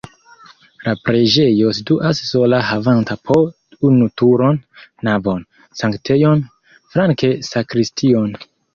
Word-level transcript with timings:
La 0.85 0.93
preĝejo 1.09 1.73
situas 1.79 2.21
sola 2.29 2.63
havanta 2.71 3.19
po 3.31 3.37
unu 3.91 4.09
turon, 4.23 4.61
navon, 5.11 5.47
sanktejon, 5.85 6.45
flanke 6.97 7.35
sakristion. 7.55 8.39